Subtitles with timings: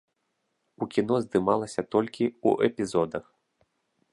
[0.85, 3.25] У кіно здымалася толькі ў эпізодах.